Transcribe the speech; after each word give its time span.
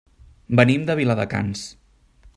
Venim 0.59 0.87
de 0.89 0.95
Viladecans. 1.01 1.65